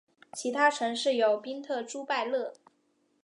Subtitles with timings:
[0.33, 2.55] 其他城市有宾特朱拜勒。